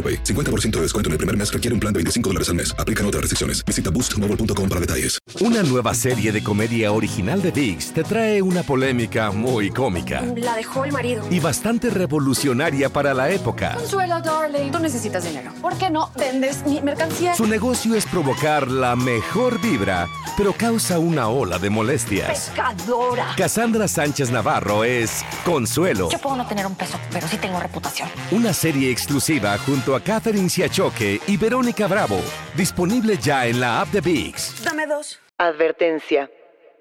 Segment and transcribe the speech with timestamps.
[0.00, 0.24] AroPay.
[0.24, 2.74] 50% de descuento en el primer mes requiere un plan de 25 dólares al mes.
[2.78, 3.62] Aplican otras restricciones.
[3.66, 5.18] Visita boostmobile.com para detalles.
[5.40, 10.54] Una nueva serie de comedia original de VIX te trae una polémica muy cómica La
[10.56, 11.24] dejó el marido.
[11.30, 13.74] y bastante revolucionaria para la época.
[13.74, 14.70] Consuelo, darling.
[14.70, 15.52] Tú necesitas dinero.
[15.60, 17.34] ¿Por qué no vendes mi mercancía?
[17.34, 22.28] Su negocio es provocar la mejor vibra, pero causa una ola de molestias.
[22.28, 23.34] Pescadora.
[23.36, 28.08] Cassandra Sánchez Navarro es Consuelo, Yo puedo no tener un peso, pero sí tengo reputación.
[28.30, 32.20] una serie exclusiva junto a Catherine Siachoque y Verónica Bravo,
[32.56, 34.64] disponible ya en la app de VIX.
[34.64, 35.20] Dame dos.
[35.38, 36.30] Advertencia.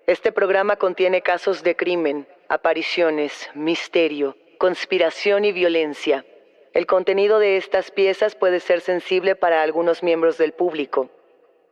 [0.07, 6.25] Este programa contiene casos de crimen, apariciones, misterio, conspiración y violencia.
[6.73, 11.09] El contenido de estas piezas puede ser sensible para algunos miembros del público.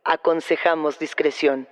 [0.04, 1.68] Aconsejamos discreción.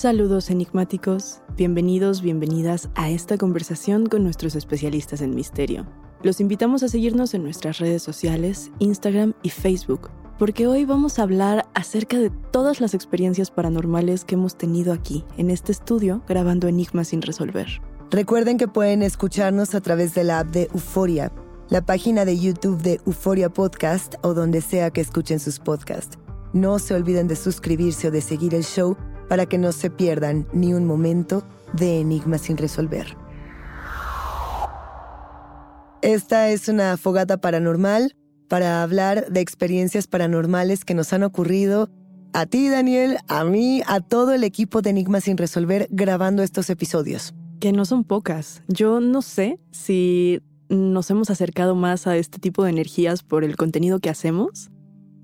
[0.00, 5.86] Saludos enigmáticos, bienvenidos, bienvenidas a esta conversación con nuestros especialistas en misterio.
[6.22, 10.08] Los invitamos a seguirnos en nuestras redes sociales, Instagram y Facebook,
[10.38, 15.22] porque hoy vamos a hablar acerca de todas las experiencias paranormales que hemos tenido aquí,
[15.36, 17.82] en este estudio, grabando Enigmas sin resolver.
[18.10, 21.30] Recuerden que pueden escucharnos a través de la app de Euforia,
[21.68, 26.16] la página de YouTube de Euforia Podcast o donde sea que escuchen sus podcasts.
[26.54, 28.96] No se olviden de suscribirse o de seguir el show
[29.30, 33.16] para que no se pierdan ni un momento de Enigmas sin resolver.
[36.02, 38.16] Esta es una fogata paranormal
[38.48, 41.88] para hablar de experiencias paranormales que nos han ocurrido
[42.32, 46.68] a ti, Daniel, a mí, a todo el equipo de Enigmas sin resolver grabando estos
[46.68, 47.32] episodios.
[47.60, 48.64] Que no son pocas.
[48.66, 53.56] Yo no sé si nos hemos acercado más a este tipo de energías por el
[53.56, 54.72] contenido que hacemos,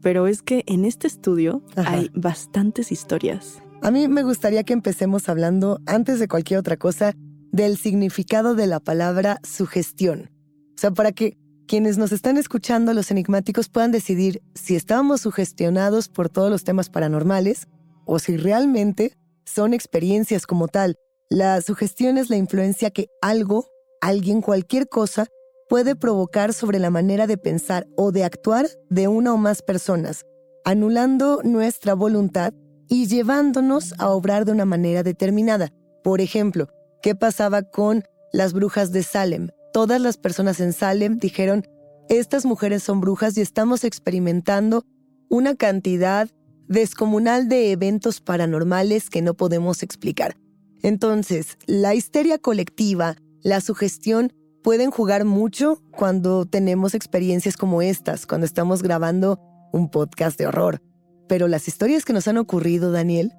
[0.00, 1.90] pero es que en este estudio Ajá.
[1.90, 3.62] hay bastantes historias.
[3.82, 7.14] A mí me gustaría que empecemos hablando, antes de cualquier otra cosa,
[7.52, 10.30] del significado de la palabra sugestión.
[10.76, 16.08] O sea, para que quienes nos están escuchando, los enigmáticos, puedan decidir si estábamos sugestionados
[16.08, 17.66] por todos los temas paranormales
[18.04, 20.96] o si realmente son experiencias como tal.
[21.28, 23.66] La sugestión es la influencia que algo,
[24.00, 25.26] alguien, cualquier cosa,
[25.68, 30.24] puede provocar sobre la manera de pensar o de actuar de una o más personas,
[30.64, 32.52] anulando nuestra voluntad
[32.88, 35.72] y llevándonos a obrar de una manera determinada.
[36.02, 36.68] Por ejemplo,
[37.02, 39.48] ¿qué pasaba con las brujas de Salem?
[39.72, 41.66] Todas las personas en Salem dijeron,
[42.08, 44.84] estas mujeres son brujas y estamos experimentando
[45.28, 46.28] una cantidad
[46.68, 50.36] descomunal de eventos paranormales que no podemos explicar.
[50.82, 54.32] Entonces, la histeria colectiva, la sugestión,
[54.62, 59.40] pueden jugar mucho cuando tenemos experiencias como estas, cuando estamos grabando
[59.72, 60.80] un podcast de horror.
[61.28, 63.32] Pero las historias que nos han ocurrido, Daniel,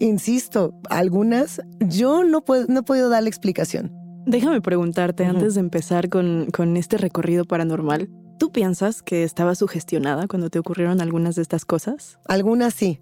[0.00, 3.92] insisto, algunas yo no, puedo, no he podido dar la explicación.
[4.26, 10.26] Déjame preguntarte, antes de empezar con, con este recorrido paranormal, ¿tú piensas que estabas sugestionada
[10.26, 12.18] cuando te ocurrieron algunas de estas cosas?
[12.26, 13.00] Algunas sí,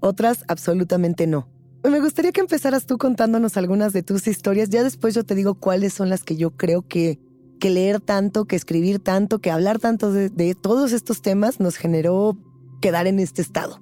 [0.00, 1.48] otras absolutamente no.
[1.84, 4.68] Me gustaría que empezaras tú contándonos algunas de tus historias.
[4.68, 7.18] Ya después yo te digo cuáles son las que yo creo que,
[7.60, 11.76] que leer tanto, que escribir tanto, que hablar tanto de, de todos estos temas nos
[11.76, 12.36] generó
[12.80, 13.80] quedar en este estado.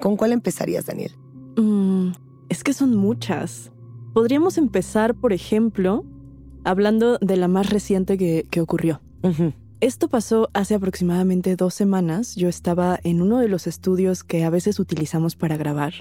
[0.00, 1.12] ¿Con cuál empezarías, Daniel?
[1.56, 2.12] Mm,
[2.48, 3.72] es que son muchas.
[4.14, 6.04] Podríamos empezar, por ejemplo,
[6.64, 9.00] hablando de la más reciente que, que ocurrió.
[9.80, 12.36] Esto pasó hace aproximadamente dos semanas.
[12.36, 15.94] Yo estaba en uno de los estudios que a veces utilizamos para grabar.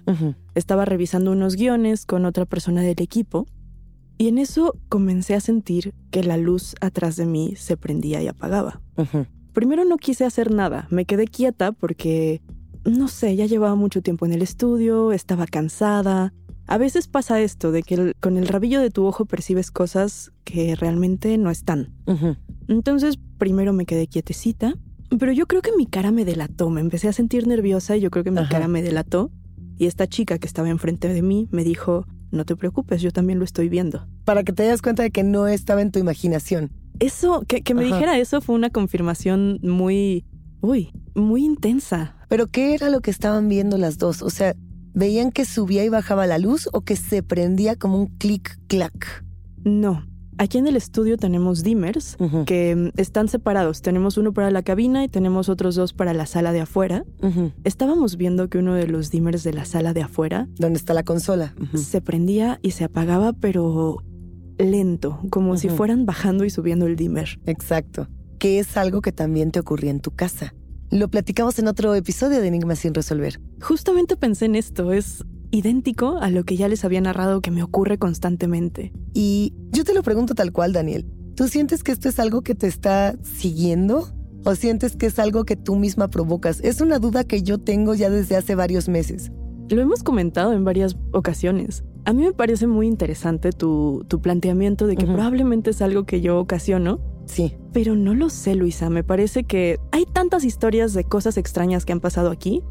[0.54, 3.48] Estaba revisando unos guiones con otra persona del equipo
[4.18, 8.28] y en eso comencé a sentir que la luz atrás de mí se prendía y
[8.28, 8.82] apagaba.
[9.54, 12.42] Primero no quise hacer nada, me quedé quieta porque,
[12.86, 16.34] no sé, ya llevaba mucho tiempo en el estudio, estaba cansada.
[16.68, 20.76] A veces pasa esto, de que con el rabillo de tu ojo percibes cosas que
[20.76, 21.94] realmente no están.
[22.68, 24.76] Entonces, primero me quedé quietecita,
[25.18, 28.12] pero yo creo que mi cara me delató, me empecé a sentir nerviosa y yo
[28.12, 29.32] creo que mi cara me delató.
[29.80, 33.40] Y esta chica que estaba enfrente de mí me dijo, no te preocupes, yo también
[33.40, 34.08] lo estoy viendo.
[34.26, 36.70] Para que te das cuenta de que no estaba en tu imaginación.
[37.00, 40.26] Eso, que, me dijera eso fue una confirmación muy,
[40.62, 42.16] uy, muy intensa.
[42.28, 44.22] Pero ¿qué era lo que estaban viendo las dos?
[44.22, 44.56] O sea,
[44.94, 49.24] ¿veían que subía y bajaba la luz o que se prendía como un clic-clac?
[49.64, 50.04] No,
[50.40, 52.16] Aquí en el estudio tenemos dimmers
[52.46, 53.82] que mm, están separados.
[53.82, 57.04] Tenemos uno para la cabina y tenemos otros dos para la sala de afuera.
[57.66, 60.48] Estábamos viendo que uno de los dimmers de la sala de afuera...
[60.58, 61.54] ¿Dónde está la consola?
[61.76, 64.02] Se prendía y se apagaba, pero
[64.60, 67.40] lento, como si fueran bajando y subiendo el dimmer.
[67.46, 68.08] Exacto.
[68.38, 70.54] Que es algo que también te ocurría en tu casa.
[70.92, 73.40] Lo platicamos en otro episodio de Enigma sin resolver.
[73.62, 74.92] Justamente pensé en esto.
[74.92, 78.92] Es idéntico a lo que ya les había narrado que me ocurre constantemente.
[79.14, 81.06] Y yo te lo pregunto tal cual, Daniel.
[81.36, 84.10] ¿Tú sientes que esto es algo que te está siguiendo?
[84.46, 86.60] ¿O sientes que es algo que tú misma provocas?
[86.62, 89.32] Es una duda que yo tengo ya desde hace varios meses.
[89.70, 91.84] Lo hemos comentado en varias ocasiones.
[92.06, 96.40] A mí me parece muy interesante tu, planteamiento de que probablemente es algo que yo
[96.40, 97.00] ocasiono
[97.30, 97.56] Sí.
[97.74, 98.90] Pero no lo sé, Luisa.
[98.90, 102.64] Me parece que hay tantas historias de cosas extrañas que han pasado aquí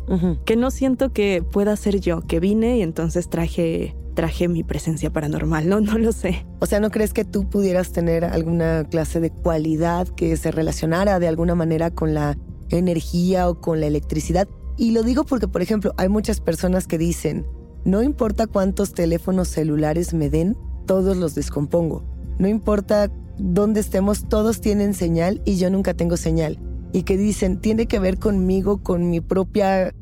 [0.45, 5.13] que no siento que pueda ser yo, que vine y entonces traje traje mi presencia
[5.13, 6.45] paranormal, no, no lo sé.
[6.59, 11.21] O sea, ¿no crees que tú pudieras tener alguna clase de cualidad que se relacionara
[11.21, 12.37] de alguna manera con la
[12.69, 14.49] energía o con la electricidad?
[14.77, 17.47] Y lo digo porque, por ejemplo, hay muchas personas que dicen,
[17.85, 22.05] no importa cuántos teléfonos celulares me den, todos los descompongo.
[22.39, 26.59] No importa donde estemos todos tienen señal y yo nunca tengo señal.
[26.93, 29.95] Y que dicen, tiene que ver conmigo, con mi propia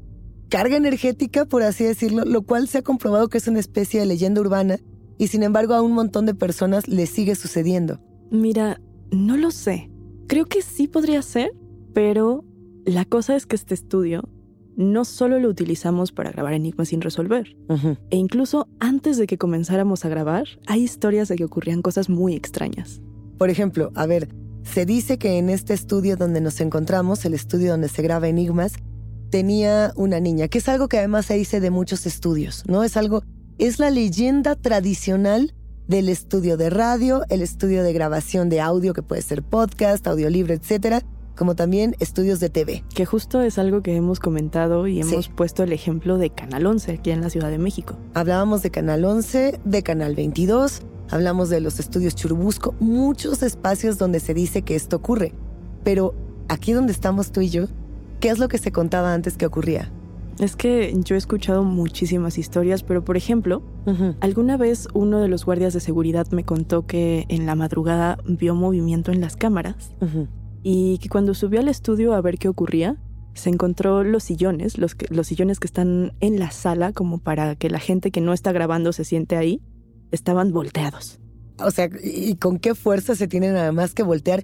[0.49, 4.06] carga energética, por así decirlo, lo cual se ha comprobado que es una especie de
[4.06, 4.78] leyenda urbana
[5.19, 8.00] y sin embargo a un montón de personas le sigue sucediendo.
[8.31, 8.81] Mira,
[9.11, 9.90] no lo sé.
[10.28, 11.52] Creo que sí podría ser,
[11.93, 12.44] pero
[12.84, 14.28] la cosa es que este estudio
[14.76, 17.56] no solo lo utilizamos para grabar enigmas sin resolver,
[18.11, 22.34] e incluso antes de que comenzáramos a grabar, hay historias de que ocurrían cosas muy
[22.34, 23.00] extrañas.
[23.38, 24.28] Por ejemplo, a ver,
[24.62, 28.75] se dice que en este estudio donde nos encontramos, el estudio donde se graba Enigmas,
[29.31, 32.84] tenía una niña, que es algo que además se dice de muchos estudios, ¿no?
[32.84, 33.23] Es algo,
[33.58, 35.55] es la leyenda tradicional
[35.88, 40.52] del estudio de radio, el estudio de grabación de audio, que puede ser podcast, audiolibro,
[40.52, 41.02] etcétera,
[41.36, 42.82] como también estudios de TV.
[42.94, 46.92] Que justo es algo que hemos comentado y hemos puesto el ejemplo de Canal 11
[46.92, 47.96] aquí en la Ciudad de México.
[48.14, 54.20] Hablábamos de Canal 11, de Canal 22, hablamos de los estudios Churubusco, muchos espacios donde
[54.20, 55.32] se dice que esto ocurre.
[55.84, 56.14] Pero
[56.48, 57.66] aquí donde estamos tú y yo,
[58.20, 59.92] ¿qué es lo que se contaba antes que ocurría?
[60.38, 63.62] Es que yo he escuchado muchísimas historias, pero por ejemplo,
[64.20, 68.54] alguna vez uno de los guardias de seguridad me contó que en la madrugada vio
[68.54, 69.94] movimiento en las cámaras
[70.68, 72.96] y que cuando subió al estudio a ver qué ocurría,
[73.34, 77.70] se encontró los sillones, los, los sillones que están en la sala como para que
[77.70, 79.62] la gente que no está grabando se siente ahí
[80.10, 81.20] estaban volteados.
[81.60, 84.42] O sea, ¿y con qué fuerza se tienen nada más que voltear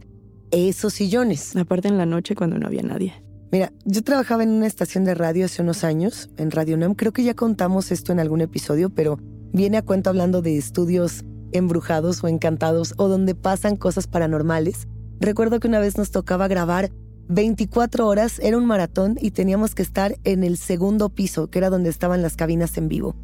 [0.53, 1.57] esos sillones?
[1.57, 3.15] Aparte en la noche cuando no había nadie.
[3.51, 6.95] Mira, yo trabajaba en una estación de radio hace unos años, en Radio NAM.
[6.95, 9.19] Creo que ya contamos esto en algún episodio, pero
[9.53, 14.87] viene a cuento hablando de estudios embrujados o encantados o donde pasan cosas paranormales.
[15.23, 16.91] Recuerdo que una vez nos tocaba grabar
[17.29, 21.71] 24 horas, era un maratón y teníamos que estar en el segundo piso, que era
[21.71, 23.15] donde estaban las cabinas en vivo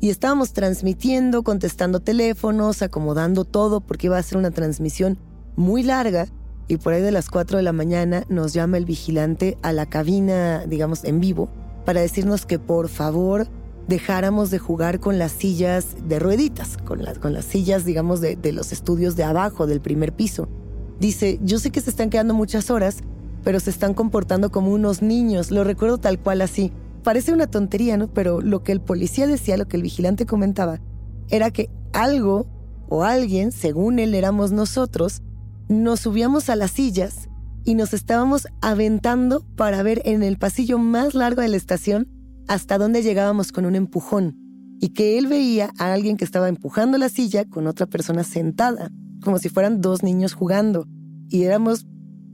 [0.00, 5.18] y estábamos transmitiendo, contestando teléfonos, acomodando todo porque iba a ser una transmisión
[5.56, 6.28] muy larga
[6.68, 9.86] y por ahí de las 4 de la mañana nos llama el vigilante a la
[9.86, 11.48] cabina, digamos, en vivo,
[11.84, 13.48] para decirnos que por favor
[13.88, 18.36] dejáramos de jugar con las sillas de rueditas, con, las, con las sillas, digamos, de,
[18.36, 20.48] de los estudios de abajo, del primer piso.
[21.02, 22.98] Dice, yo sé que se están quedando muchas horas,
[23.42, 26.70] pero se están comportando como unos niños, lo recuerdo tal cual así.
[27.02, 28.06] Parece una tontería, ¿no?
[28.06, 30.78] Pero lo que el policía decía, lo que el vigilante comentaba,
[31.28, 32.46] era que algo
[32.88, 35.22] o alguien, según él éramos nosotros,
[35.68, 37.28] nos subíamos a las sillas
[37.64, 42.06] y nos estábamos aventando para ver en el pasillo más largo de la estación
[42.46, 44.38] hasta dónde llegábamos con un empujón.
[44.78, 48.92] Y que él veía a alguien que estaba empujando la silla con otra persona sentada,
[49.22, 50.86] como si fueran dos niños jugando.
[51.28, 51.86] Y éramos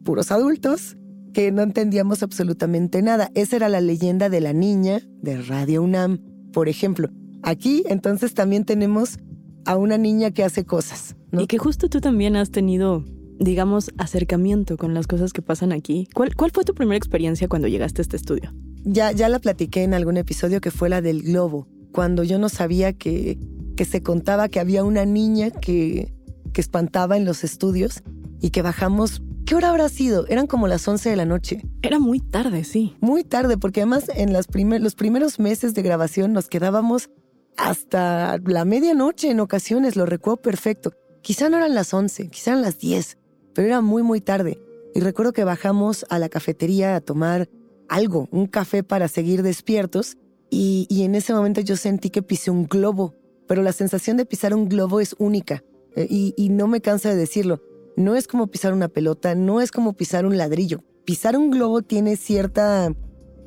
[0.04, 0.96] puros adultos
[1.32, 3.30] que no entendíamos absolutamente nada.
[3.34, 6.18] Esa era la leyenda de la niña de Radio UNAM,
[6.52, 7.10] por ejemplo.
[7.42, 9.18] Aquí entonces también tenemos
[9.64, 11.14] a una niña que hace cosas.
[11.32, 13.04] Y que justo tú también has tenido
[13.38, 16.08] digamos, acercamiento con las cosas que pasan aquí.
[16.14, 18.52] ¿Cuál, cuál fue tu primera experiencia cuando llegaste a este estudio?
[18.84, 22.48] Ya, ya la platiqué en algún episodio que fue la del globo, cuando yo no
[22.48, 23.38] sabía que,
[23.76, 26.12] que se contaba que había una niña que,
[26.50, 28.02] que espantaba en los estudios
[28.40, 29.22] y que bajamos.
[29.46, 30.26] ¿Qué hora habrá sido?
[30.26, 31.62] Eran como las 11 de la noche.
[31.82, 32.96] Era muy tarde, sí.
[33.00, 37.10] Muy tarde, porque además en las los primeros meses de grabación nos quedábamos
[37.56, 40.92] hasta la medianoche en ocasiones, lo recuerdo perfecto.
[41.22, 43.18] Quizá no eran las 11, quizá eran las 10,
[43.54, 44.60] pero era muy, muy tarde.
[44.94, 47.48] Y recuerdo que bajamos a la cafetería a tomar
[47.88, 50.16] algo, un café para seguir despiertos,
[50.50, 53.14] y, en ese momento yo sentí que pisé un globo,
[53.46, 55.62] pero la sensación de pisar un globo es única,
[56.08, 57.62] y, y no me cansa de decirlo.
[57.96, 60.84] No es como pisar una pelota, no es como pisar un ladrillo.
[61.04, 62.92] Pisar un globo tiene cierta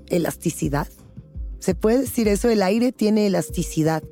[0.07, 0.87] elasticidad.
[1.59, 4.03] Se puede decir eso, el aire tiene elasticidad.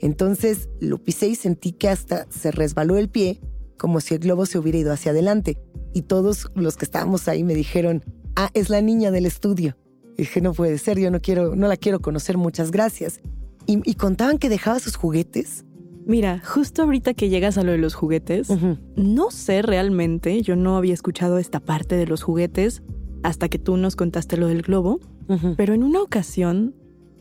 [0.00, 3.40] Entonces lo pisé y sentí que hasta se resbaló el pie,
[3.76, 5.58] como si el globo se hubiera ido hacia adelante.
[5.94, 8.04] Y todos los que estábamos ahí me dijeron,
[8.36, 9.76] ah, es la niña del estudio.
[10.16, 13.20] Y dije, no puede ser, yo no quiero, no la quiero conocer, muchas gracias.
[13.66, 15.66] Y, contaban que dejaba sus juguetes.
[16.08, 18.48] Mira, justo ahorita que llegas a lo de los juguetes,
[18.96, 22.82] no sé realmente, yo no había escuchado esta parte de los juguetes
[23.22, 25.00] hasta que tú nos contaste lo del globo,
[25.58, 26.74] pero en una ocasión,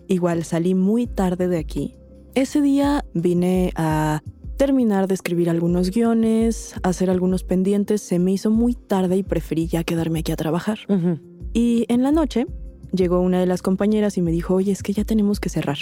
[0.07, 1.97] igual salí muy tarde de aquí.
[2.33, 4.23] Ese día vine a
[4.55, 9.67] terminar de escribir algunos guiones, hacer algunos pendientes, se me hizo muy tarde y preferí
[9.67, 10.79] ya quedarme aquí a trabajar.
[11.51, 12.47] Y en la noche
[12.93, 15.77] llegó una de las compañeras y me dijo, oye, es que ya tenemos que cerrar.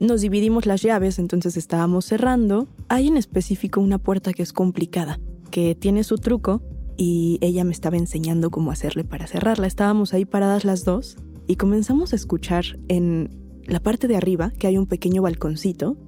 [0.00, 2.68] Nos dividimos las llaves, entonces estábamos cerrando.
[2.88, 6.62] Hay en específico una puerta que es complicada, que tiene su truco
[6.96, 9.66] y ella me estaba enseñando cómo hacerle para cerrarla.
[9.66, 13.28] Estábamos ahí paradas las dos y comenzamos a escuchar en
[13.66, 15.98] la parte de arriba, que hay un pequeño balconcito,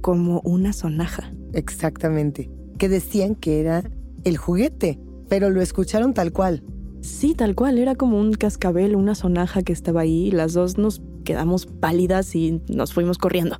[0.00, 1.30] como una sonaja.
[1.52, 2.50] Exactamente.
[2.78, 3.90] Que decían que era
[4.24, 6.62] el juguete, pero lo escucharon tal cual.
[7.06, 10.76] Sí, tal cual, era como un cascabel, una sonaja que estaba ahí, y las dos
[10.76, 13.58] nos quedamos pálidas y nos fuimos corriendo.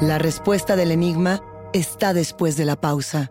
[0.00, 1.40] La respuesta del enigma
[1.72, 3.30] está después de la pausa.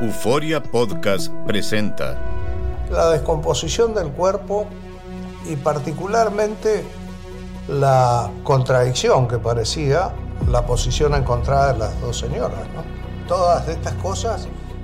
[0.00, 2.16] Euforia Podcast presenta
[2.88, 4.66] la descomposición del cuerpo
[5.50, 6.84] y particularmente
[7.68, 10.14] la contradicción que parecía
[10.48, 12.60] la posición encontrada de las dos señoras.
[13.26, 14.48] Todas estas cosas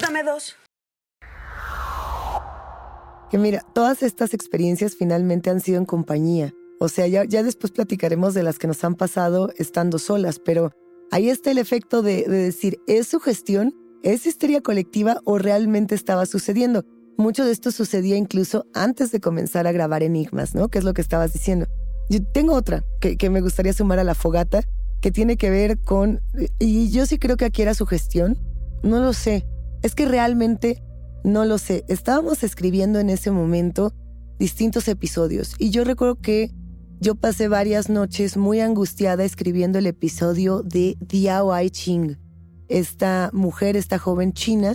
[0.00, 0.56] Dame dos.
[3.30, 6.52] Que mira, todas estas experiencias finalmente han sido en compañía.
[6.80, 10.72] O sea, ya, ya después platicaremos de las que nos han pasado estando solas, pero
[11.12, 13.72] ahí está el efecto de, de decir, ¿es su gestión?
[14.02, 16.84] ¿Es histeria colectiva o realmente estaba sucediendo?
[17.16, 20.68] Mucho de esto sucedía incluso antes de comenzar a grabar Enigmas, ¿no?
[20.68, 21.66] Que es lo que estabas diciendo.
[22.10, 24.62] Yo tengo otra que, que me gustaría sumar a la fogata,
[25.00, 26.20] que tiene que ver con,
[26.58, 28.36] y yo sí creo que aquí era su gestión,
[28.84, 29.46] no lo sé,
[29.82, 30.82] es que realmente
[31.24, 31.84] no lo sé.
[31.88, 33.94] Estábamos escribiendo en ese momento
[34.38, 36.50] distintos episodios y yo recuerdo que
[37.00, 42.18] yo pasé varias noches muy angustiada escribiendo el episodio de Diao Ai Ching,
[42.68, 44.74] esta mujer, esta joven china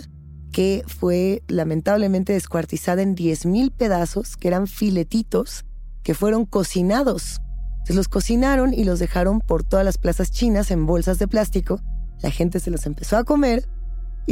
[0.52, 5.64] que fue lamentablemente descuartizada en 10.000 pedazos, que eran filetitos,
[6.02, 7.40] que fueron cocinados.
[7.84, 11.80] Se los cocinaron y los dejaron por todas las plazas chinas en bolsas de plástico.
[12.20, 13.68] La gente se los empezó a comer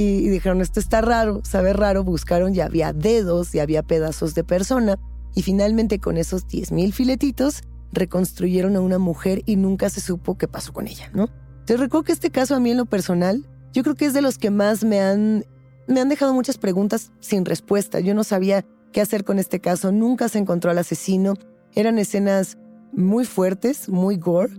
[0.01, 4.45] y, dijeron, esto está raro, sabe raro, buscaron y había dedos y había pedazos de
[4.45, 4.97] persona.
[5.35, 10.47] Y finalmente con esos 10.000 filetitos reconstruyeron a una mujer y nunca se supo qué
[10.47, 11.29] pasó con ella, ¿no?
[11.65, 14.23] Te recuerdo que este caso a mí en lo personal yo creo que es de
[14.23, 15.45] los que más me han,
[15.89, 17.99] me han dejado muchas preguntas sin respuesta.
[17.99, 21.35] Yo no sabía qué hacer con este caso, nunca se encontró al asesino.
[21.75, 22.57] Eran escenas
[22.93, 24.53] muy fuertes, muy gore.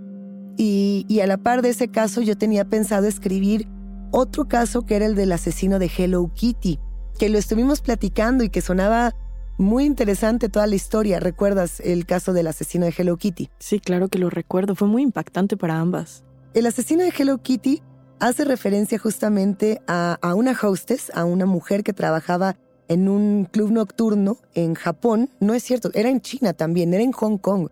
[0.57, 3.69] Y, y a la par de ese caso yo tenía pensado escribir
[4.11, 6.79] otro caso que era el del asesino de Hello Kitty,
[7.17, 9.15] que lo estuvimos platicando y que sonaba
[9.57, 11.19] muy interesante toda la historia.
[11.19, 13.49] ¿Recuerdas el caso del asesino de Hello Kitty?
[13.59, 14.73] Sí, claro que lo recuerdo.
[14.75, 16.23] Fue muy impactante para ambas.
[16.53, 17.81] El asesino de Hello Kitty
[18.19, 22.55] hace referencia justamente a, a una hostess, a una mujer que trabajaba
[22.87, 25.29] en un club nocturno en Japón.
[25.39, 27.69] No es cierto, era en China también, era en Hong Kong.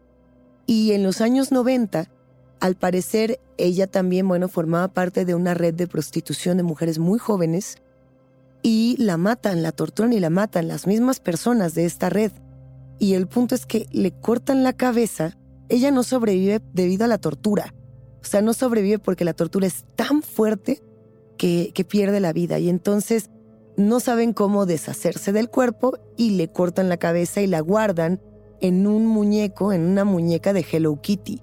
[0.65, 2.09] Y en los años 90,
[2.59, 7.19] al parecer, ella también, bueno, formaba parte de una red de prostitución de mujeres muy
[7.19, 7.77] jóvenes
[8.63, 12.31] y la matan, la torturan y la matan las mismas personas de esta red.
[12.99, 15.37] Y el punto es que le cortan la cabeza,
[15.69, 17.73] ella no sobrevive debido a la tortura.
[18.21, 20.81] O sea, no sobrevive porque la tortura es tan fuerte
[21.37, 22.57] que, que pierde la vida.
[22.57, 23.29] Y entonces
[23.77, 28.19] no saben cómo deshacerse del cuerpo y le cortan la cabeza y la guardan
[28.59, 31.41] en un muñeco, en una muñeca de Hello Kitty.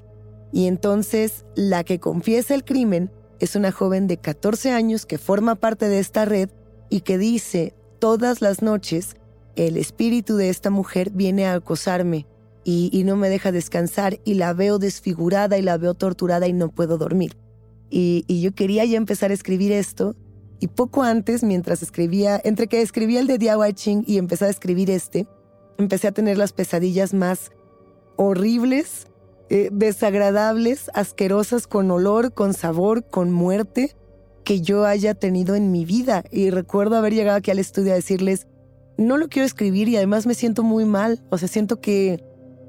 [0.55, 5.57] Y entonces la que confiesa el crimen es una joven de 14 años que forma
[5.57, 6.49] parte de esta red
[6.89, 9.17] y que dice todas las noches,
[9.57, 12.29] el espíritu de esta mujer viene a acosarme
[12.63, 16.71] y, no me deja descansar y la veo desfigurada y la veo torturada y no
[16.71, 17.37] puedo dormir.
[17.91, 20.15] Y, yo quería ya empezar a escribir esto
[20.61, 24.51] y poco antes, mientras escribía, entre que escribía el de Diao Ching y empecé a
[24.51, 25.27] escribir este,
[25.79, 27.51] empecé a tener las pesadillas más
[28.17, 29.09] horribles,
[29.51, 33.95] eh, desagradables, asquerosas, con olor, con sabor, con muerte
[34.45, 36.25] que yo haya tenido en mi vida.
[36.31, 38.47] Y recuerdo haber llegado aquí al estudio a decirles,
[38.97, 41.23] no lo quiero escribir y además me siento muy mal.
[41.31, 42.23] O sea, siento que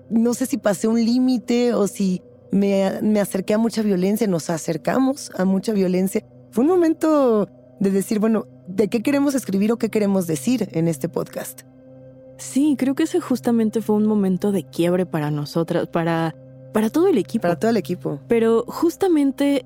[0.10, 4.50] no sé si pasé un límite o si me, me acerqué a mucha violencia, nos
[4.50, 6.26] acercamos a mucha violencia.
[6.52, 10.88] Fue un momento de decir, bueno, ¿de qué queremos escribir o qué queremos decir en
[10.88, 11.62] este podcast?
[12.38, 16.36] Sí, creo que ese justamente fue un momento de quiebre para nosotras, para,
[16.76, 17.44] para todo el equipo.
[17.44, 18.20] Para todo el equipo.
[18.28, 19.66] Pero justamente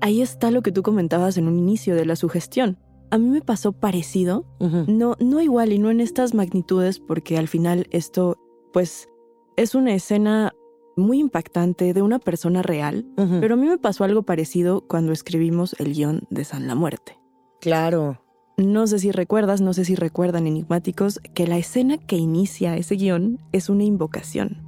[0.00, 2.78] ahí está lo que tú comentabas en un inicio de la sugestión.
[3.10, 7.48] A mí me pasó parecido, no, no igual y no en estas magnitudes, porque al
[7.48, 8.36] final esto,
[8.72, 9.08] pues,
[9.56, 10.52] es una escena
[10.96, 13.06] muy impactante de una persona real,
[13.40, 17.18] pero a mí me pasó algo parecido cuando escribimos el guion de San la Muerte.
[17.60, 18.22] Claro.
[18.56, 22.94] No sé si recuerdas, no sé si recuerdan enigmáticos, que la escena que inicia ese
[22.94, 24.62] guion es una invocación.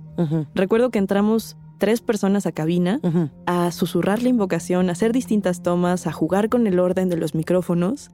[0.54, 3.00] Recuerdo que entramos tres personas a cabina
[3.46, 7.34] a susurrar la invocación, a hacer distintas tomas, a jugar con el orden de los
[7.34, 8.10] micrófonos,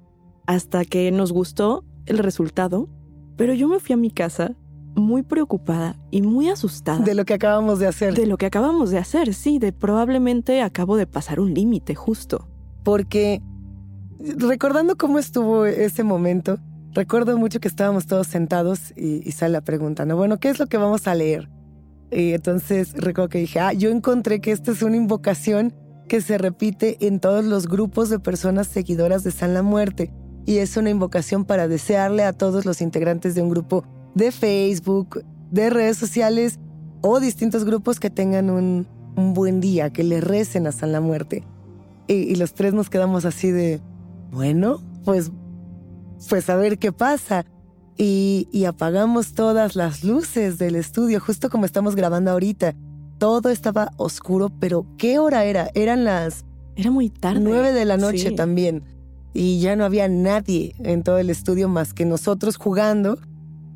[0.46, 2.88] hasta que nos gustó el resultado,
[3.36, 4.54] pero yo me fui a mi casa
[4.94, 7.04] muy preocupada y muy asustada.
[7.04, 8.14] De lo que acabamos de hacer.
[8.14, 12.46] De lo que acabamos de hacer, sí, de probablemente acabo de pasar un límite justo.
[12.84, 13.42] Porque
[14.18, 16.58] recordando cómo estuvo ese momento,
[16.92, 20.16] recuerdo mucho que estábamos todos sentados y, sale la pregunta, ¿no?
[20.16, 21.48] Bueno, ¿qué es lo que vamos a leer?
[22.14, 25.74] Y entonces recuerdo que dije, ah, yo encontré que esta es una invocación
[26.08, 30.12] que se repite en todos los grupos de personas seguidoras de San la Muerte.
[30.46, 35.24] Y es una invocación para desearle a todos los integrantes de un grupo de Facebook,
[35.50, 36.60] de redes sociales
[37.00, 41.44] o distintos grupos que tengan un, buen día, que le recen a San la Muerte.
[42.06, 43.80] y los tres nos quedamos así de,
[44.30, 45.30] bueno, pues,
[46.28, 47.44] pues a ver qué pasa.
[47.96, 52.74] Y, y, apagamos todas las luces del estudio, justo como estamos grabando ahorita.
[53.18, 55.70] Todo estaba oscuro, pero ¿qué hora era?
[55.74, 56.44] Eran las...
[56.74, 57.40] Era muy tarde.
[57.40, 58.82] Nueve de la noche también.
[59.32, 63.18] Y ya no había nadie en todo el estudio más que nosotros jugando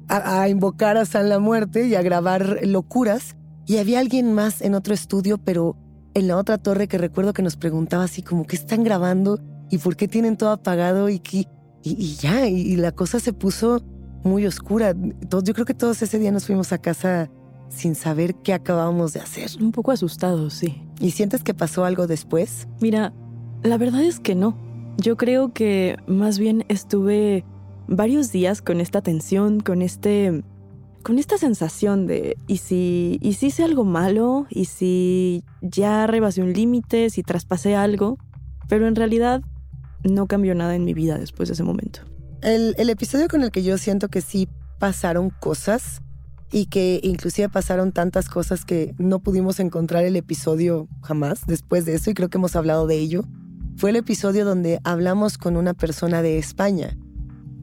[0.08, 3.36] a, a invocar a San la Muerte y a grabar locuras.
[3.66, 5.76] Y había alguien más en otro estudio, pero
[6.18, 9.40] en la otra torre que recuerdo que nos preguntaba así como, ¿qué están grabando?
[9.70, 11.08] ¿Y por qué tienen todo apagado?
[11.08, 11.22] Y,
[11.82, 13.82] y, ya, y, la cosa se puso
[14.24, 14.94] muy oscura.
[14.94, 17.30] yo creo que todos ese día nos fuimos a casa
[17.68, 19.50] sin saber qué acabábamos de hacer.
[19.60, 20.82] Un poco asustados, sí.
[21.00, 22.66] ¿Y sientes que pasó algo después?
[22.80, 23.12] Mira,
[23.62, 24.56] la verdad es que no.
[24.96, 27.44] Yo creo que más bien estuve
[27.86, 30.42] varios días con esta tensión, con este
[31.04, 34.46] con esta sensación de ¿y si y si hice algo malo?
[34.50, 37.10] ¿Y si ya rebasé un límite?
[37.10, 38.18] ¿Si traspasé algo?
[38.68, 39.42] Pero en realidad
[40.04, 42.00] no cambió nada en mi vida después de ese momento.
[42.40, 44.48] El, episodio con el que yo siento que sí
[44.78, 46.02] pasaron cosas
[46.52, 51.94] y que inclusive pasaron tantas cosas que no pudimos encontrar el episodio jamás después de
[51.94, 53.24] eso y creo que hemos hablado de ello,
[53.76, 56.96] fue el episodio donde hablamos con una persona de España.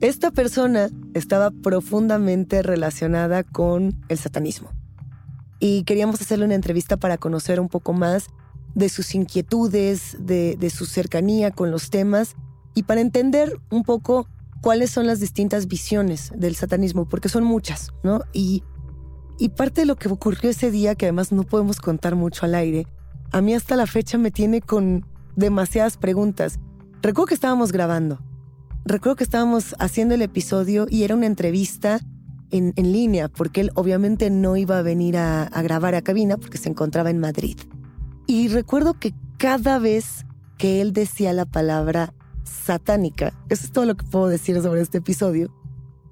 [0.01, 4.71] Esta persona estaba profundamente relacionada con el satanismo
[5.59, 8.27] y queríamos hacerle una entrevista para conocer un poco más
[8.75, 12.35] de sus inquietudes, de, su cercanía con los temas
[12.73, 14.27] y para entender un poco
[14.61, 18.21] cuáles son las distintas visiones del satanismo, porque son muchas, ¿no?
[18.33, 18.63] Y,
[19.37, 22.55] y parte de lo que ocurrió ese día, que además no podemos contar mucho al
[22.55, 22.87] aire,
[23.31, 26.59] a mí hasta la fecha me tiene con demasiadas preguntas.
[27.01, 28.19] Recuerdo que estábamos grabando,
[28.85, 31.99] recuerdo que estábamos haciendo el episodio y era una entrevista
[32.51, 36.69] en, línea, porque él obviamente no iba a venir a grabar a cabina porque se
[36.69, 37.57] encontraba en Madrid.
[38.27, 40.25] Y recuerdo que cada vez
[40.57, 42.13] que él decía la palabra
[42.45, 45.53] satánica, eso es todo lo que puedo decir sobre este episodio,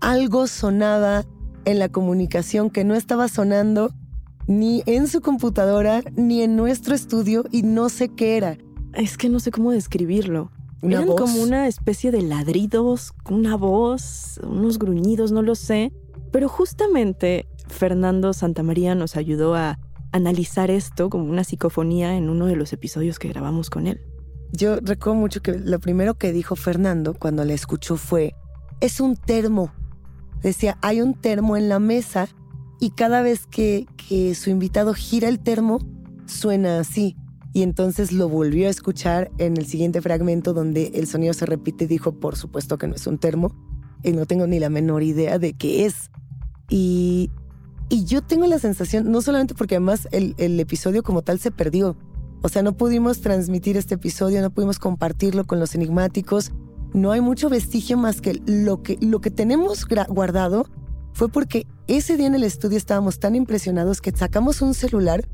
[0.02, 1.24] algo sonaba
[1.66, 3.94] en la comunicación que no estaba sonando
[4.48, 8.58] ni en su computadora ni en nuestro estudio y no sé qué era.
[8.94, 10.52] Es que no sé cómo describirlo.
[10.82, 11.22] ¿Una Eran voz?
[11.22, 15.94] como una especie de ladridos, una voz, unos gruñidos, no lo sé.
[16.32, 19.80] Pero justamente Fernando Santamaría nos ayudó a
[20.12, 24.02] analizar esto como una psicofonía en uno de los episodios que grabamos con él.
[24.56, 28.36] Yo recuerdo mucho que lo primero que dijo Fernando cuando le escuchó fue,
[28.82, 29.74] es un termo.
[30.44, 32.28] Decía, hay un termo en la mesa
[32.80, 35.80] y cada vez que, que su invitado gira el termo,
[36.28, 37.16] suena así.
[37.52, 41.86] Y entonces lo volvió a escuchar en el siguiente fragmento donde el sonido se repite
[41.86, 43.56] y dijo, por supuesto que no es un termo,
[44.04, 46.12] y no tengo ni la menor idea de qué es.
[46.70, 47.32] Y,
[47.90, 51.52] y yo tengo la sensación, no solamente porque además el, el episodio como tal se
[51.52, 51.96] perdió,
[52.44, 56.52] o sea, no pudimos transmitir este episodio, no pudimos compartirlo con los enigmáticos,
[56.94, 60.68] no hay mucho vestigio más que lo que, lo que tenemos guardado
[61.14, 65.28] fue porque ese día en el estudio estábamos tan impresionados que sacamos un celular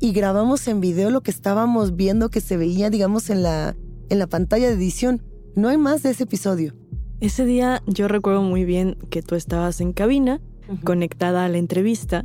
[0.00, 3.76] y grabamos en video lo que estábamos viendo que se veía, digamos, en la,
[4.08, 5.22] en la pantalla de edición.
[5.54, 6.74] No hay más de ese episodio.
[7.20, 10.40] Ese día yo recuerdo muy bien que tú estabas en cabina,
[10.82, 12.24] conectada a la entrevista,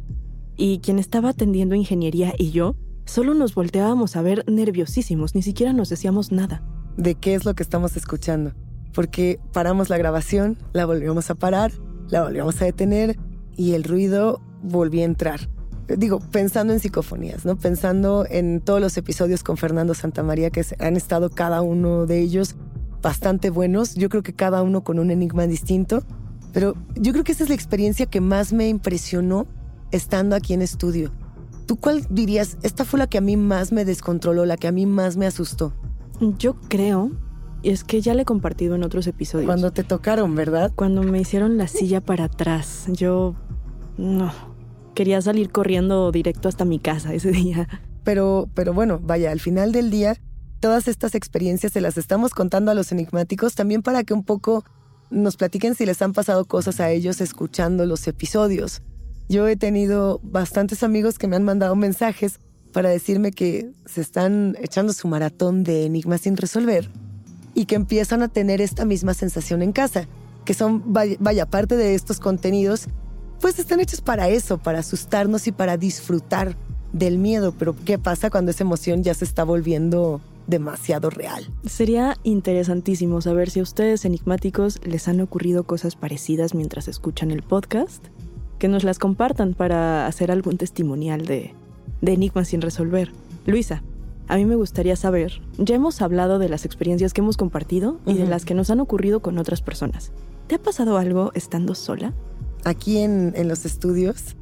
[0.55, 2.75] y quien estaba atendiendo ingeniería y yo
[3.09, 6.63] solo nos volteábamos a ver nerviosísimos, ni siquiera nos decíamos nada.
[6.95, 8.53] ¿De qué es lo que estamos escuchando?
[8.93, 11.71] Porque paramos la grabación, la volvíamos a parar,
[12.07, 13.17] la volvíamos a detener
[13.55, 15.49] y el ruido volvía a entrar.
[15.87, 17.57] Digo, pensando en psicofonías, ¿no?
[17.57, 22.55] Pensando en todos los episodios con Fernando Santamaría que han estado cada uno de ellos
[23.01, 23.95] bastante buenos.
[23.95, 26.03] Yo creo que cada uno con un enigma distinto.
[26.53, 29.47] Pero yo creo que esa es la experiencia que más me impresionó
[29.91, 31.11] estando aquí en estudio.
[31.69, 32.57] ¿Tú cuál dirías?
[32.63, 35.27] Esta fue la que a mí más me descontroló, la que a mí más me
[35.27, 35.71] asustó.
[36.39, 37.11] Yo creo,
[37.61, 39.45] y es que ya le he compartido en otros episodios.
[39.45, 40.71] Cuando te tocaron, ¿verdad?
[40.73, 43.35] Cuando me hicieron la silla para atrás, yo
[43.99, 44.33] no
[44.95, 47.69] quería salir corriendo directo hasta mi casa ese día.
[48.03, 50.17] Pero, pero bueno, vaya, al final del día,
[50.59, 54.65] todas estas experiencias se las estamos contando a los enigmáticos también para que un poco
[55.11, 58.81] nos platiquen si les han pasado cosas a ellos escuchando los episodios.
[59.29, 62.39] Yo he tenido bastantes amigos que me han mandado mensajes
[62.73, 66.89] para decirme que se están echando su maratón de enigmas sin resolver
[67.53, 70.07] y que empiezan a tener esta misma sensación en casa,
[70.45, 72.87] que son, vaya, parte de estos contenidos,
[73.39, 76.57] pues están hechos para eso, para asustarnos y para disfrutar
[76.91, 77.53] del miedo.
[77.57, 81.47] Pero ¿qué pasa cuando esa emoción ya se está volviendo demasiado real?
[81.67, 87.43] Sería interesantísimo saber si a ustedes enigmáticos les han ocurrido cosas parecidas mientras escuchan el
[87.43, 88.07] podcast,
[88.59, 91.55] que nos las compartan para hacer algún testimonial de,
[92.01, 93.11] de enigmas sin resolver.
[93.45, 93.81] Luisa,
[94.27, 98.13] a mí me gustaría saber, ya hemos hablado de las experiencias que hemos compartido y
[98.13, 100.11] de las que nos han ocurrido con otras personas.
[100.47, 102.13] ¿Te ha pasado algo estando sola?
[102.63, 104.35] aquí en, en los estudios?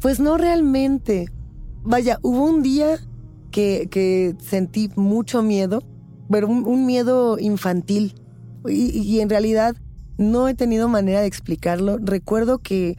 [0.00, 1.28] Pues no realmente.
[1.84, 2.98] Vaya, hubo un día
[3.50, 5.82] que, que sentí mucho miedo,
[6.30, 8.14] pero un, un miedo infantil.
[8.66, 9.76] Y, y en realidad
[10.18, 11.98] no he tenido manera de explicarlo.
[11.98, 12.98] Recuerdo que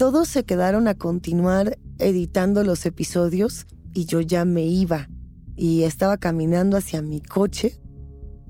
[0.00, 5.10] todos se quedaron a continuar editando los episodios y yo ya me iba.
[5.56, 7.78] Y estaba caminando hacia mi coche.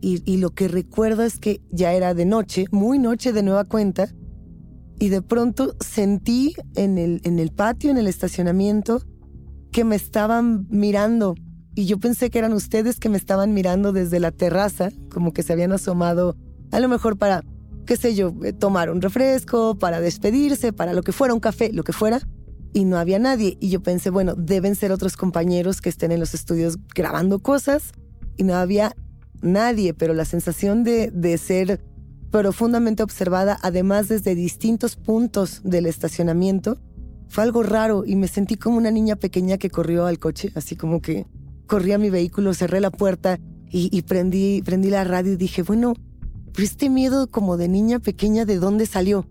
[0.01, 4.15] Y, lo que recuerdo es que ya era de noche, muy noche de nueva cuenta
[5.01, 9.03] y de pronto sentí en el, en el patio, en el estacionamiento,
[9.73, 11.35] que me estaban mirando.
[11.75, 15.43] Y yo pensé que eran ustedes que me estaban mirando desde la terraza, como que
[15.43, 16.37] se habían asomado,
[16.71, 17.43] a lo mejor para,
[17.87, 21.73] qué sé yo, eh, tomar un refresco, para despedirse, para lo que fuera, un café,
[21.73, 22.21] lo que fuera.
[22.73, 23.57] Y no había nadie.
[23.61, 27.93] Y yo pensé, bueno, deben ser otros compañeros que estén en los estudios grabando cosas.
[28.37, 28.95] Y no había
[29.43, 31.81] nadie, pero la sensación de, de ser
[32.31, 36.79] profundamente observada, además desde distintos puntos del estacionamiento,
[37.29, 40.77] fue algo raro y me sentí como una niña pequeña que corrió al coche, así
[40.77, 41.27] como que
[41.67, 43.39] corrí a mi vehículo, cerré la puerta
[43.71, 45.95] y, y prendí, prendí la radio y dije, bueno,
[46.53, 49.27] pero este miedo como de niña pequeña, ¿de dónde salió?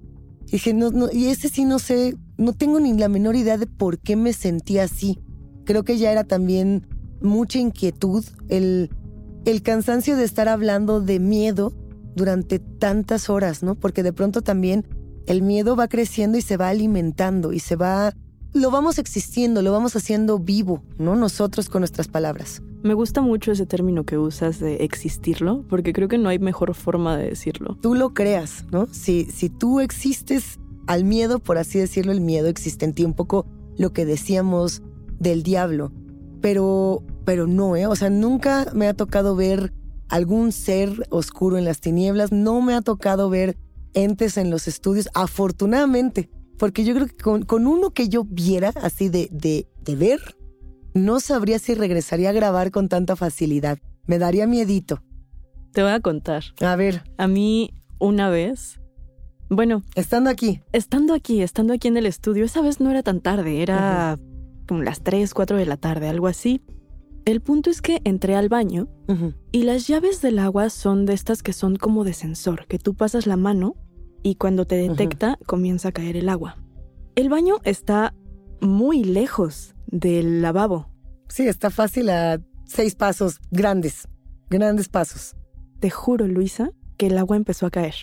[0.48, 3.58] Y dije, no, no, y ese sí no sé, no tengo ni la menor idea
[3.58, 5.20] de por qué me sentí así.
[5.66, 6.88] Creo que ya era también
[7.22, 8.90] mucha inquietud, el,
[9.46, 11.74] el cansancio de estar hablando de miedo
[12.16, 13.76] durante tantas horas, ¿no?
[13.76, 14.86] Porque de pronto también
[15.28, 18.14] el miedo va creciendo y se va alimentando y se va...
[18.54, 21.16] Lo vamos existiendo, lo vamos haciendo vivo, ¿no?
[21.16, 22.64] Nosotros con nuestras palabras.
[22.82, 26.74] Me gusta mucho ese término que usas de existirlo, porque creo que no hay mejor
[26.74, 27.78] forma de decirlo.
[27.82, 28.88] Tú lo creas, ¿no?
[28.92, 33.14] Si, si tú existes al miedo, por así decirlo, el miedo existe en ti, un
[33.14, 33.46] poco
[33.78, 34.82] lo que decíamos
[35.20, 35.92] del diablo.
[36.42, 37.86] Pero, pero no, ¿eh?
[37.86, 39.74] O sea, nunca me ha tocado ver
[40.08, 43.58] algún ser oscuro en las tinieblas, no me ha tocado ver
[43.94, 49.10] entes en los estudios, afortunadamente, porque yo creo que con, uno que yo viera así
[49.10, 50.20] de, de, de ver,
[50.94, 53.80] no sabría si regresaría a grabar con tanta facilidad.
[54.06, 55.02] Me daría miedito.
[55.72, 56.44] Te voy a contar.
[56.62, 57.04] A ver.
[57.18, 58.80] A mí una vez,
[59.50, 59.84] bueno.
[59.96, 60.62] Estando aquí.
[60.74, 64.20] Estando aquí, estando aquí en el estudio, esa vez no era tan tarde, era
[64.68, 66.62] como las 3, 4 de la tarde, algo así.
[67.26, 68.88] El punto es que entré al baño
[69.52, 72.96] y las llaves del agua son de estas que son como de sensor, que tú
[72.96, 73.76] pasas la mano
[74.24, 76.58] y cuando te detecta comienza a caer el agua.
[77.16, 78.14] El baño está
[78.62, 80.90] muy lejos del lavabo.
[81.28, 84.08] Sí, está fácil a seis pasos grandes,
[84.50, 85.36] grandes pasos.
[85.80, 87.96] Te juro, Luisa, que el agua empezó a caer.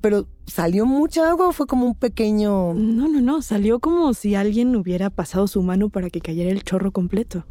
[0.00, 2.74] ¿Pero salió mucha agua o fue como un pequeño...?
[2.74, 6.64] No, no, no, salió como si alguien hubiera pasado su mano para que cayera el
[6.64, 7.44] chorro completo.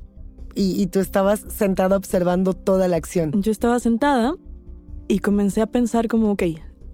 [0.56, 3.40] Y, y tú estabas sentada observando toda la acción.
[3.42, 4.34] Yo estaba sentada
[5.08, 6.44] y comencé a pensar como, ok,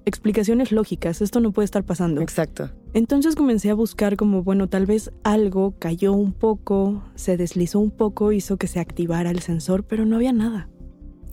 [0.05, 2.21] explicaciones lógicas, esto no puede estar pasando.
[2.21, 2.69] Exacto.
[2.93, 7.91] Entonces comencé a buscar como, bueno, tal vez algo cayó un poco, se deslizó un
[7.91, 10.69] poco, hizo que se activara el sensor, pero no había nada.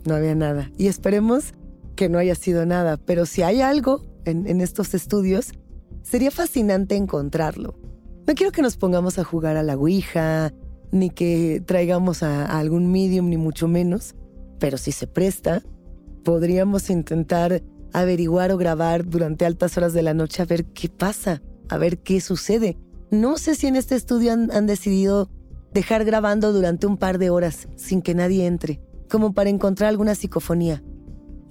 [0.05, 0.71] No había nada.
[0.77, 1.53] Y esperemos
[1.95, 5.51] que no haya sido nada, pero si hay algo en, estos estudios,
[6.01, 7.75] sería fascinante encontrarlo.
[8.27, 10.53] No quiero que nos pongamos a jugar a la Ouija,
[10.91, 14.15] ni que traigamos a algún medium, ni mucho menos,
[14.59, 15.61] pero si se presta,
[16.23, 17.61] podríamos intentar
[17.93, 21.99] averiguar o grabar durante altas horas de la noche a ver qué pasa, a ver
[21.99, 22.77] qué sucede.
[23.11, 25.29] No sé si en este estudio han, decidido
[25.73, 30.15] dejar grabando durante un par de horas sin que nadie entre, como para encontrar alguna
[30.15, 30.83] psicofonía.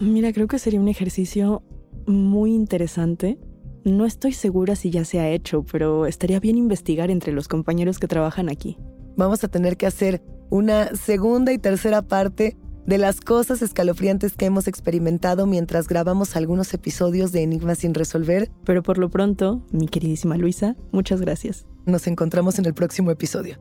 [0.01, 1.63] Mira, creo que sería un ejercicio
[2.07, 3.39] muy interesante.
[3.85, 7.99] No estoy segura si ya se ha hecho, pero estaría bien investigar entre los compañeros
[7.99, 8.79] que trabajan aquí.
[9.17, 14.47] Vamos a tener que hacer una segunda y tercera parte de las cosas escalofriantes que
[14.47, 18.51] hemos experimentado mientras grabamos algunos episodios de Enigmas sin resolver.
[18.64, 21.66] Pero por lo pronto, mi queridísima Luisa, muchas gracias.
[21.87, 23.59] Nos encontramos en el próximo episodio.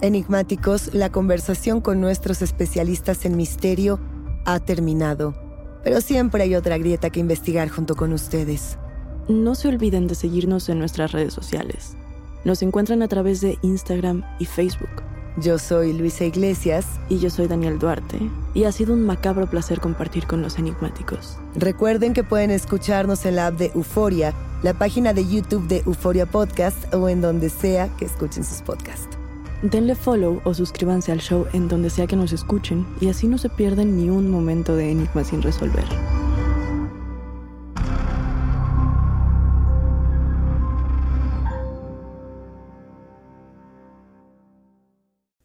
[0.00, 3.98] Enigmáticos, la conversación con nuestros especialistas en misterio
[4.44, 5.34] ha terminado.
[5.82, 8.78] Pero siempre hay otra grieta que investigar junto con ustedes.
[9.28, 11.96] No se olviden de seguirnos en nuestras redes sociales.
[12.44, 15.02] Nos encuentran a través de Instagram y Facebook.
[15.40, 16.86] Yo soy Luisa Iglesias.
[17.08, 18.18] Y yo soy Daniel Duarte.
[18.54, 21.38] Y ha sido un macabro placer compartir con los enigmáticos.
[21.54, 26.26] Recuerden que pueden escucharnos en la app de Euforia, la página de YouTube de Euforia
[26.26, 29.08] Podcast o en donde sea que escuchen sus podcasts.
[29.62, 33.38] Denle follow o suscríbanse al show en donde sea que nos escuchen y así no
[33.38, 35.84] se pierden ni un momento de enigma sin resolver.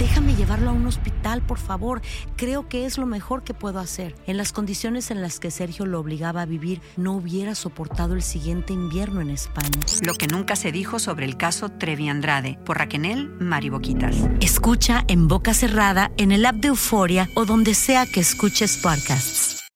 [0.00, 2.00] Déjame llevarlo a un hospital, por favor.
[2.36, 4.14] Creo que es lo mejor que puedo hacer.
[4.26, 8.22] En las condiciones en las que Sergio lo obligaba a vivir, no hubiera soportado el
[8.22, 9.78] siguiente invierno en España.
[10.02, 14.16] Lo que nunca se dijo sobre el caso Trevi Andrade, por Raquenel Mariboquitas.
[14.40, 19.68] Escucha en boca cerrada, en el app de Euforia o donde sea que escuches podcasts.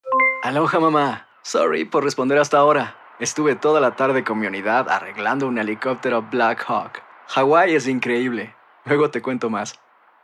[0.42, 1.28] Aloha, mamá.
[1.42, 2.96] Sorry por responder hasta ahora.
[3.20, 7.02] Estuve toda la tarde con mi unidad arreglando un helicóptero Black Hawk.
[7.26, 8.54] Hawái es increíble.
[8.86, 9.83] Luego te cuento más.